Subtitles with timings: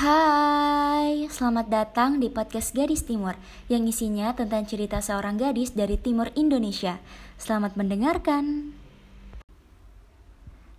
[0.00, 3.36] Hai, selamat datang di podcast Gadis Timur
[3.68, 6.96] yang isinya tentang cerita seorang gadis dari timur Indonesia.
[7.36, 8.72] Selamat mendengarkan.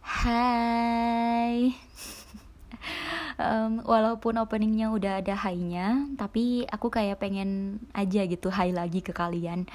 [0.02, 1.70] Hai.
[3.46, 9.14] um, walaupun openingnya udah ada high-nya, tapi aku kayak pengen aja gitu high lagi ke
[9.14, 9.70] kalian.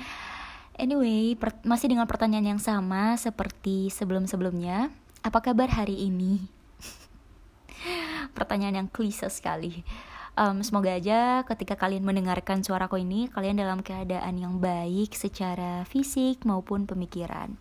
[0.75, 4.91] Anyway, masih dengan pertanyaan yang sama seperti sebelum-sebelumnya.
[5.23, 6.56] Apa kabar hari ini?
[8.37, 9.81] Pertanyaan yang klise sekali.
[10.37, 16.45] Um, semoga aja ketika kalian mendengarkan suaraku ini, kalian dalam keadaan yang baik secara fisik
[16.45, 17.57] maupun pemikiran.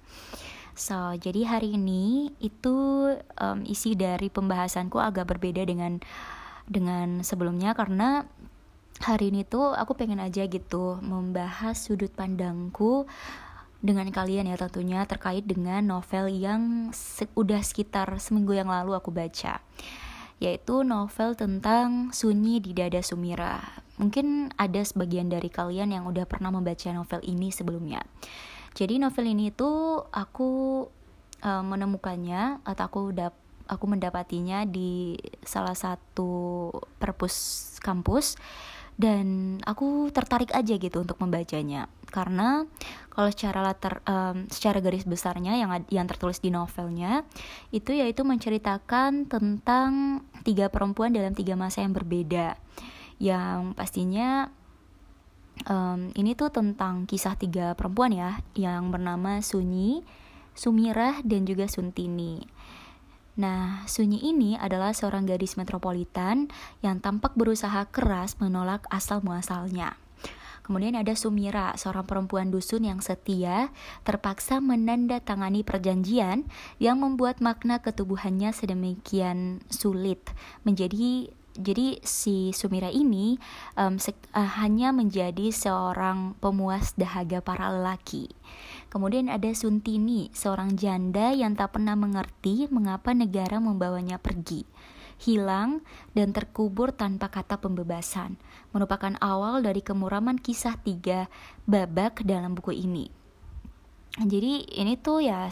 [0.76, 2.76] So, jadi hari ini itu
[3.40, 6.04] um, isi dari pembahasanku agak berbeda dengan
[6.68, 8.28] dengan sebelumnya karena
[9.00, 13.08] hari ini tuh aku pengen aja gitu membahas sudut pandangku
[13.80, 16.92] dengan kalian ya tentunya terkait dengan novel yang
[17.38, 19.62] udah sekitar seminggu yang lalu aku baca
[20.44, 23.64] yaitu novel tentang Sunyi di Dada Sumira.
[23.96, 28.04] Mungkin ada sebagian dari kalian yang udah pernah membaca novel ini sebelumnya.
[28.76, 30.84] Jadi novel ini itu aku
[31.40, 33.34] uh, menemukannya atau aku dap
[33.66, 36.70] aku mendapatinya di salah satu
[37.02, 38.38] perpus kampus
[38.96, 42.64] dan aku tertarik aja gitu untuk membacanya karena
[43.12, 47.28] kalau secara latar um, secara garis besarnya yang yang tertulis di novelnya
[47.76, 52.56] itu yaitu menceritakan tentang tiga perempuan dalam tiga masa yang berbeda
[53.20, 54.48] yang pastinya
[55.68, 60.04] um, ini tuh tentang kisah tiga perempuan ya yang bernama Sunyi,
[60.52, 62.44] Sumirah dan juga Suntini.
[63.36, 66.48] Nah, Sunyi ini adalah seorang gadis metropolitan
[66.80, 70.00] yang tampak berusaha keras menolak asal muasalnya.
[70.66, 73.70] Kemudian ada Sumira, seorang perempuan dusun yang setia,
[74.02, 76.50] terpaksa menandatangani perjanjian
[76.82, 80.26] yang membuat makna ketubuhannya sedemikian sulit
[80.66, 83.40] menjadi jadi si Sumira ini
[83.80, 88.28] um, uh, hanya menjadi seorang pemuas dahaga para lelaki.
[88.96, 94.64] Kemudian ada Suntini, seorang janda yang tak pernah mengerti mengapa negara membawanya pergi
[95.20, 98.36] hilang, dan terkubur tanpa kata pembebasan,
[98.76, 101.32] merupakan awal dari kemuraman kisah tiga
[101.68, 103.08] babak dalam buku ini.
[104.16, 105.52] Jadi ini tuh ya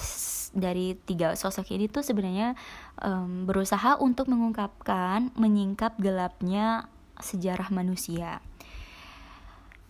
[0.56, 2.56] dari tiga sosok ini tuh sebenarnya
[3.04, 6.88] um, berusaha untuk mengungkapkan, menyingkap gelapnya
[7.20, 8.40] sejarah manusia.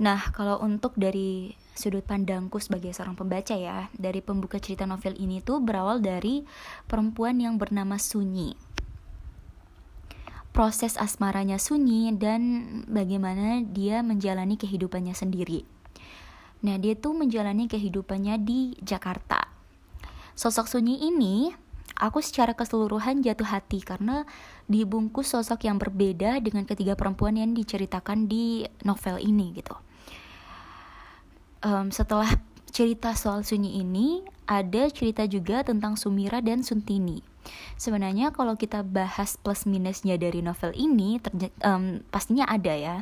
[0.02, 5.42] Nah, kalau untuk dari sudut pandangku sebagai seorang pembaca ya, dari pembuka cerita novel ini
[5.42, 6.46] tuh berawal dari
[6.90, 8.74] perempuan yang bernama Sunyi
[10.54, 12.42] proses asmaranya Sunyi dan
[12.86, 15.66] bagaimana dia menjalani kehidupannya sendiri.
[16.64, 19.50] Nah, dia tuh menjalani kehidupannya di Jakarta.
[20.38, 21.52] Sosok Sunyi ini
[21.98, 24.26] aku secara keseluruhan jatuh hati karena
[24.66, 29.76] dibungkus sosok yang berbeda dengan ketiga perempuan yang diceritakan di novel ini gitu.
[31.64, 32.28] Um, setelah
[32.74, 37.22] cerita soal Sunyi ini, ada cerita juga tentang Sumira dan Suntini.
[37.76, 41.20] Sebenarnya kalau kita bahas plus minusnya dari novel ini,
[41.64, 42.96] um, pastinya ada ya.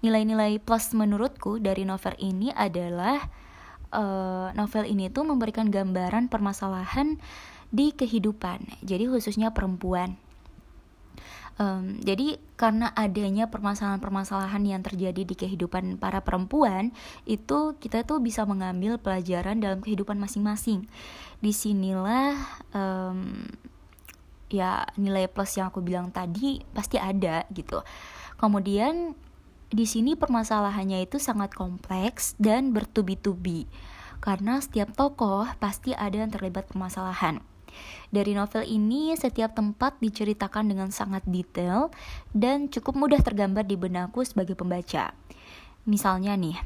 [0.00, 3.20] Nilai-nilai plus menurutku dari novel ini adalah
[3.92, 7.20] uh, novel ini tuh memberikan gambaran permasalahan
[7.72, 8.84] di kehidupan.
[8.84, 10.20] Jadi khususnya perempuan.
[11.60, 16.96] Um, jadi karena adanya permasalahan-permasalahan yang terjadi di kehidupan para perempuan,
[17.28, 20.88] itu kita tuh bisa mengambil pelajaran dalam kehidupan masing-masing.
[21.44, 22.36] Di sinilah
[22.72, 23.48] um,
[24.52, 27.84] ya nilai plus yang aku bilang tadi pasti ada gitu.
[28.40, 29.16] Kemudian
[29.72, 33.64] di sini permasalahannya itu sangat kompleks dan bertubi-tubi
[34.22, 37.51] karena setiap tokoh pasti ada yang terlibat permasalahan.
[38.12, 41.88] Dari novel ini, setiap tempat diceritakan dengan sangat detail
[42.36, 45.16] dan cukup mudah tergambar di benakku sebagai pembaca.
[45.88, 46.60] Misalnya nih,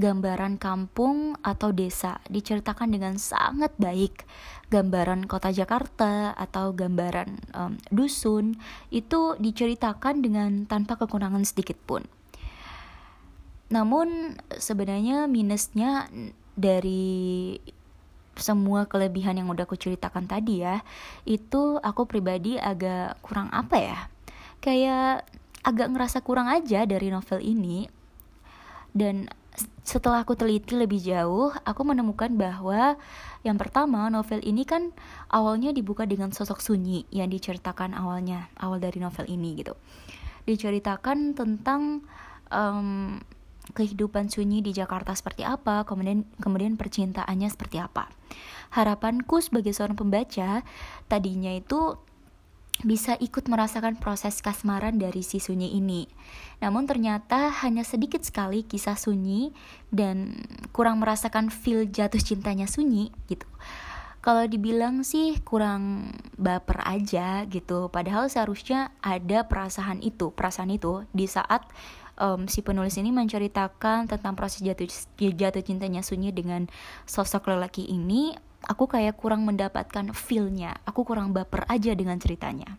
[0.00, 4.24] gambaran kampung atau desa diceritakan dengan sangat baik.
[4.72, 8.56] Gambaran kota Jakarta atau gambaran um, dusun
[8.88, 12.08] itu diceritakan dengan tanpa kekurangan sedikit pun.
[13.70, 16.10] Namun sebenarnya minusnya
[16.58, 17.56] dari
[18.40, 20.82] semua kelebihan yang udah aku ceritakan tadi ya,
[21.28, 24.00] itu aku pribadi agak kurang apa ya?
[24.64, 25.28] Kayak
[25.64, 27.86] agak ngerasa kurang aja dari novel ini.
[28.90, 29.30] Dan
[29.84, 32.96] setelah aku teliti lebih jauh, aku menemukan bahwa
[33.42, 34.92] yang pertama novel ini kan
[35.32, 39.74] awalnya dibuka dengan sosok sunyi yang diceritakan awalnya, awal dari novel ini gitu.
[40.44, 42.04] Diceritakan tentang
[42.50, 43.18] um,
[43.72, 48.10] kehidupan sunyi di Jakarta seperti apa, kemudian kemudian percintaannya seperti apa.
[48.70, 50.62] Harapanku sebagai seorang pembaca
[51.10, 51.98] tadinya itu
[52.80, 56.08] bisa ikut merasakan proses kasmaran dari si Sunyi ini.
[56.64, 59.52] Namun ternyata hanya sedikit sekali kisah Sunyi
[59.92, 60.40] dan
[60.72, 63.44] kurang merasakan feel jatuh cintanya Sunyi gitu.
[64.20, 67.88] Kalau dibilang sih kurang baper aja gitu.
[67.88, 71.64] Padahal seharusnya ada perasaan itu, perasaan itu di saat
[72.20, 74.86] um, si penulis ini menceritakan tentang proses jatuh
[75.16, 76.68] jatuh cintanya Sunyi dengan
[77.08, 78.36] sosok lelaki ini
[78.68, 82.76] aku kayak kurang mendapatkan feelnya aku kurang baper aja dengan ceritanya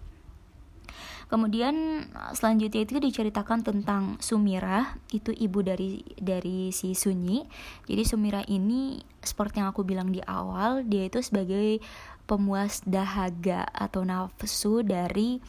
[1.31, 2.03] Kemudian
[2.35, 7.47] selanjutnya itu diceritakan tentang Sumira, itu ibu dari dari si Sunyi.
[7.87, 11.79] Jadi Sumira ini seperti yang aku bilang di awal, dia itu sebagai
[12.27, 15.39] pemuas dahaga atau nafsu dari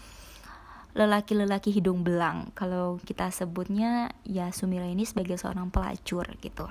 [0.93, 2.53] lelaki-lelaki hidung belang.
[2.53, 6.69] Kalau kita sebutnya ya Sumira ini sebagai seorang pelacur gitu.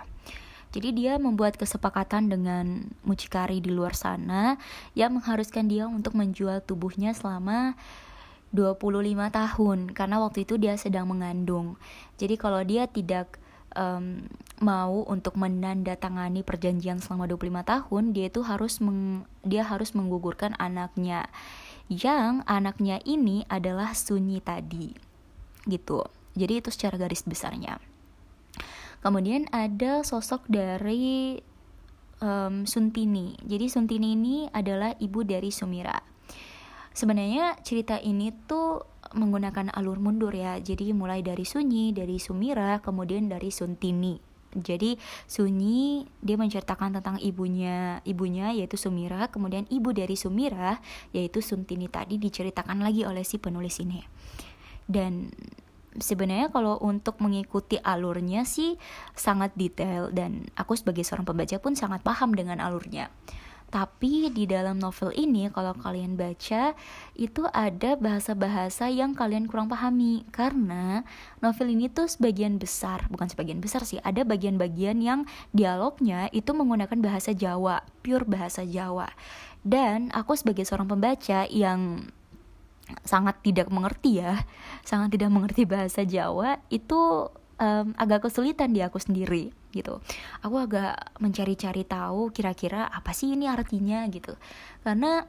[0.71, 4.55] Jadi dia membuat kesepakatan dengan mucikari di luar sana
[4.95, 7.75] yang mengharuskan dia untuk menjual tubuhnya selama
[8.55, 8.95] 25
[9.31, 11.75] tahun karena waktu itu dia sedang mengandung.
[12.15, 13.35] Jadi kalau dia tidak
[13.75, 14.27] um,
[14.59, 21.27] mau untuk menandatangani perjanjian selama 25 tahun, dia itu harus meng, dia harus menggugurkan anaknya.
[21.91, 24.95] Yang anaknya ini adalah Sunyi tadi.
[25.67, 25.99] Gitu.
[26.39, 27.83] Jadi itu secara garis besarnya.
[29.03, 31.43] Kemudian ada sosok dari
[32.23, 33.35] um, Suntini.
[33.43, 35.99] Jadi Suntini ini adalah ibu dari Sumira.
[36.95, 40.55] Sebenarnya cerita ini tuh menggunakan alur mundur ya.
[40.63, 44.30] Jadi mulai dari Sunyi, dari Sumira, kemudian dari Suntini.
[44.51, 44.99] Jadi
[45.29, 50.83] Sunyi dia menceritakan tentang ibunya, ibunya yaitu Sumira, kemudian ibu dari Sumira
[51.15, 54.03] yaitu Suntini tadi diceritakan lagi oleh si penulis ini.
[54.87, 55.31] Dan
[55.95, 58.79] sebenarnya kalau untuk mengikuti alurnya sih
[59.15, 63.11] sangat detail dan aku sebagai seorang pembaca pun sangat paham dengan alurnya.
[63.71, 66.75] Tapi di dalam novel ini kalau kalian baca
[67.15, 71.07] itu ada bahasa-bahasa yang kalian kurang pahami karena
[71.39, 75.23] novel ini tuh sebagian besar, bukan sebagian besar sih, ada bagian-bagian yang
[75.55, 79.07] dialognya itu menggunakan bahasa Jawa, pure bahasa Jawa.
[79.63, 82.11] Dan aku sebagai seorang pembaca yang
[83.07, 84.43] sangat tidak mengerti ya
[84.83, 87.31] sangat tidak mengerti bahasa Jawa itu
[87.61, 90.01] um, agak kesulitan di aku sendiri gitu.
[90.41, 94.33] Aku agak mencari-cari tahu kira-kira apa sih ini artinya gitu.
[94.81, 95.23] Karena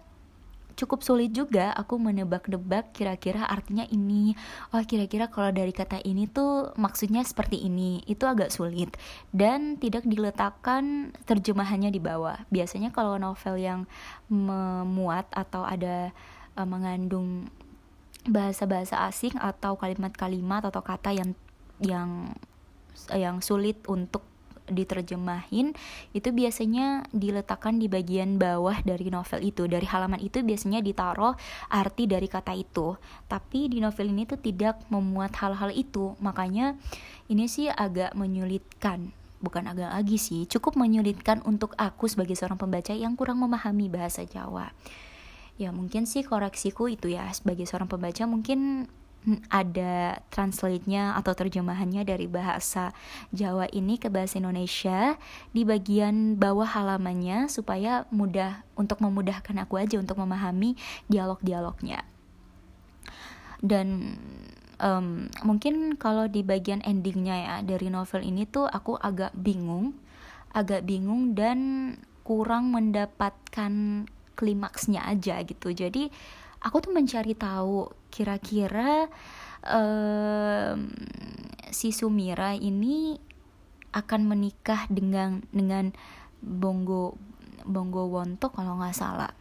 [0.72, 4.32] cukup sulit juga aku menebak-nebak kira-kira artinya ini.
[4.72, 8.00] Oh kira-kira kalau dari kata ini tuh maksudnya seperti ini.
[8.08, 8.96] Itu agak sulit
[9.30, 12.40] dan tidak diletakkan terjemahannya di bawah.
[12.48, 13.80] Biasanya kalau novel yang
[14.32, 16.10] memuat atau ada
[16.56, 17.52] uh, mengandung
[18.22, 21.34] bahasa-bahasa asing atau kalimat-kalimat atau kata yang
[21.82, 22.32] yang
[23.10, 24.22] yang sulit untuk
[24.70, 25.74] diterjemahin
[26.14, 29.66] itu biasanya diletakkan di bagian bawah dari novel itu.
[29.66, 31.34] Dari halaman itu biasanya ditaruh
[31.68, 32.96] arti dari kata itu.
[33.26, 36.14] Tapi di novel ini tuh tidak memuat hal-hal itu.
[36.22, 36.78] Makanya
[37.28, 39.10] ini sih agak menyulitkan.
[39.42, 44.22] Bukan agak lagi sih cukup menyulitkan untuk aku sebagai seorang pembaca yang kurang memahami bahasa
[44.22, 44.70] Jawa.
[45.58, 48.86] Ya mungkin sih koreksiku itu ya sebagai seorang pembaca mungkin
[49.50, 52.90] ada translate-nya atau terjemahannya dari bahasa
[53.30, 55.14] Jawa ini ke bahasa Indonesia
[55.54, 60.74] di bagian bawah halamannya supaya mudah untuk memudahkan aku aja untuk memahami
[61.06, 62.02] dialog-dialognya.
[63.62, 64.18] Dan
[64.82, 69.94] um, mungkin kalau di bagian endingnya ya dari novel ini tuh aku agak bingung,
[70.50, 71.94] agak bingung dan
[72.26, 76.08] kurang mendapatkan klimaksnya aja gitu jadi
[76.62, 79.10] aku tuh mencari tahu kira-kira
[79.66, 80.90] um,
[81.72, 83.18] si Sumira ini
[83.92, 85.92] akan menikah dengan dengan
[86.40, 87.18] Bongo
[87.62, 89.32] Bongo Wonto kalau nggak salah.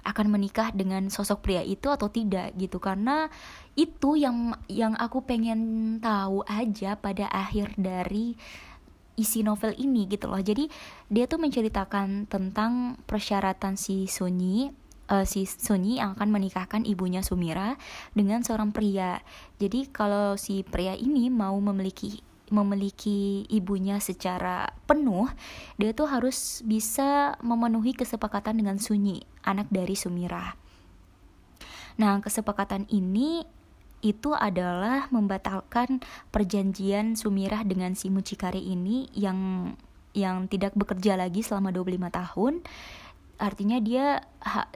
[0.00, 2.80] Akan menikah dengan sosok pria itu atau tidak gitu.
[2.80, 3.28] Karena
[3.76, 8.32] itu yang yang aku pengen tahu aja pada akhir dari
[9.20, 10.40] isi novel ini gitu loh.
[10.40, 10.72] Jadi
[11.12, 14.72] dia tuh menceritakan tentang persyaratan si Sunyi
[15.10, 17.74] uh, si Sunyi yang akan menikahkan ibunya Sumira
[18.14, 19.20] dengan seorang pria
[19.58, 25.30] jadi kalau si pria ini mau memiliki memiliki ibunya secara penuh,
[25.78, 30.58] dia tuh harus bisa memenuhi kesepakatan dengan Sunyi, anak dari Sumira.
[31.96, 33.46] Nah, kesepakatan ini
[34.02, 36.02] itu adalah membatalkan
[36.34, 39.72] perjanjian Sumirah dengan si mucikari ini yang
[40.10, 42.54] yang tidak bekerja lagi selama 25 tahun
[43.40, 44.20] artinya dia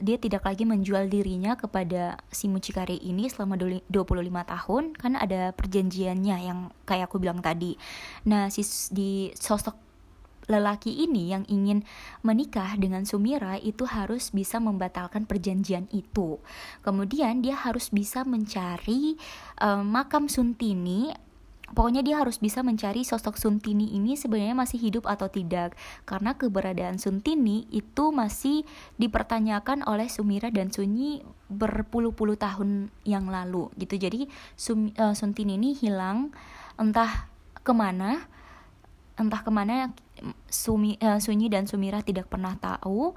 [0.00, 3.92] dia tidak lagi menjual dirinya kepada si mucikari ini selama 25
[4.24, 7.76] tahun kan ada perjanjiannya yang kayak aku bilang tadi
[8.24, 9.84] nah si di sosok
[10.48, 11.84] lelaki ini yang ingin
[12.20, 16.36] menikah dengan Sumira itu harus bisa membatalkan perjanjian itu.
[16.84, 19.16] Kemudian dia harus bisa mencari
[19.60, 21.12] um, makam Suntini
[21.72, 25.72] pokoknya dia harus bisa mencari sosok Suntini ini sebenarnya masih hidup atau tidak.
[26.04, 28.68] Karena keberadaan Suntini itu masih
[29.00, 33.96] dipertanyakan oleh Sumira dan Sunyi berpuluh-puluh tahun yang lalu gitu.
[33.96, 34.28] Jadi
[34.58, 36.34] Sum, uh, Suntini ini hilang
[36.76, 37.30] entah
[37.64, 38.20] ke mana
[39.14, 39.94] entah ke mana
[40.50, 43.14] Sumi, uh, Sunyi dan Sumira tidak pernah tahu.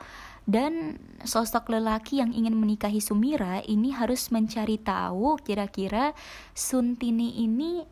[0.47, 0.95] Dan
[1.27, 6.15] sosok lelaki yang ingin menikahi Sumira ini harus mencari tahu kira-kira
[6.55, 7.83] Suntini ini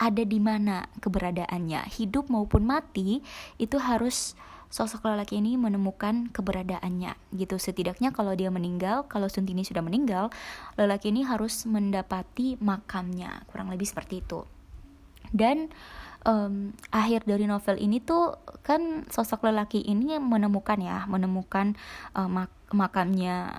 [0.00, 1.84] ada di mana keberadaannya.
[1.92, 3.20] Hidup maupun mati
[3.60, 4.32] itu harus
[4.72, 7.60] sosok lelaki ini menemukan keberadaannya gitu.
[7.60, 10.32] Setidaknya kalau dia meninggal kalau Suntini sudah meninggal
[10.80, 14.48] lelaki ini harus mendapati makamnya kurang lebih seperti itu.
[15.30, 15.68] Dan
[16.24, 21.76] um, akhir dari novel ini tuh kan sosok lelaki ini menemukan ya menemukan
[22.16, 23.58] uh, mak makamnya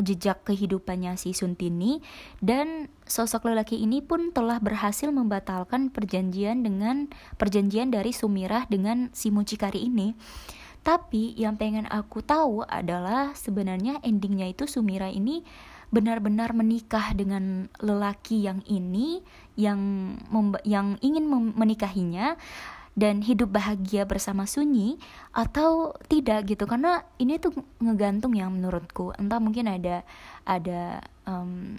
[0.00, 2.00] jejak kehidupannya si Suntini
[2.40, 9.28] dan sosok lelaki ini pun telah berhasil membatalkan perjanjian dengan perjanjian dari Sumirah dengan si
[9.32, 10.16] Mucikari ini.
[10.80, 15.44] Tapi yang pengen aku tahu adalah sebenarnya endingnya itu Sumira ini
[15.90, 19.20] benar-benar menikah dengan lelaki yang ini
[19.58, 20.14] yang
[20.64, 22.38] yang ingin menikahinya
[22.98, 24.98] dan hidup bahagia bersama Sunyi
[25.30, 26.66] atau tidak gitu.
[26.66, 29.14] Karena ini tuh ngegantung ya menurutku.
[29.14, 30.02] Entah mungkin ada
[30.42, 31.78] ada um,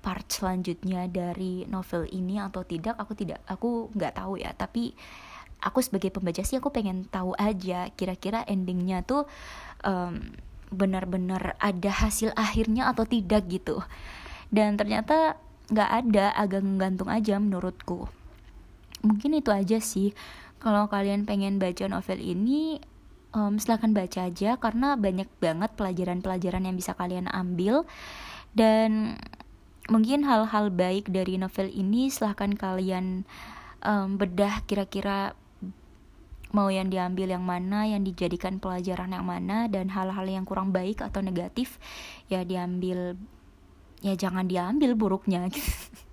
[0.00, 4.54] part selanjutnya dari novel ini atau tidak aku tidak aku nggak tahu ya.
[4.54, 4.94] Tapi
[5.60, 9.26] aku sebagai pembaca sih aku pengen tahu aja kira-kira endingnya tuh
[9.82, 10.30] um,
[10.70, 13.82] benar-benar ada hasil akhirnya atau tidak gitu.
[14.46, 18.06] Dan ternyata nggak ada agak ngegantung aja menurutku
[19.04, 20.16] mungkin itu aja sih
[20.62, 22.80] kalau kalian pengen baca novel ini
[23.36, 27.84] um, silahkan baca aja karena banyak banget pelajaran-pelajaran yang bisa kalian ambil
[28.56, 29.20] dan
[29.92, 33.28] mungkin hal-hal baik dari novel ini silahkan kalian
[33.84, 35.36] um, bedah kira-kira
[36.54, 41.04] mau yang diambil yang mana, yang dijadikan pelajaran yang mana, dan hal-hal yang kurang baik
[41.04, 41.76] atau negatif
[42.32, 43.18] ya diambil,
[44.00, 45.52] ya jangan diambil buruknya.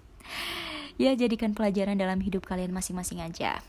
[1.01, 3.61] ya jadikan pelajaran dalam hidup kalian masing-masing aja.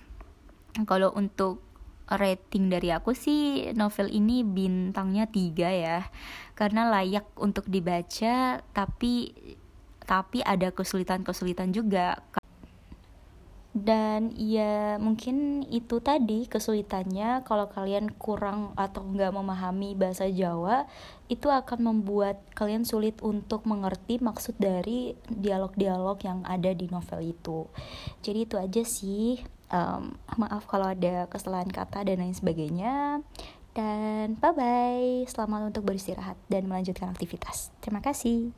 [0.84, 1.62] Kalau untuk
[2.10, 5.98] rating dari aku sih novel ini bintangnya tiga ya.
[6.52, 9.32] Karena layak untuk dibaca tapi
[10.04, 12.20] tapi ada kesulitan-kesulitan juga
[13.74, 20.86] dan ya mungkin itu tadi kesulitannya kalau kalian kurang atau nggak memahami bahasa Jawa
[21.26, 27.66] itu akan membuat kalian sulit untuk mengerti maksud dari dialog-dialog yang ada di novel itu.
[28.22, 29.42] Jadi itu aja sih.
[29.74, 33.26] Um, maaf kalau ada kesalahan kata dan lain sebagainya.
[33.74, 37.74] Dan bye bye selamat untuk beristirahat dan melanjutkan aktivitas.
[37.82, 38.54] Terima kasih